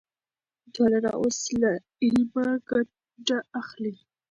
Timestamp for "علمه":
2.03-2.45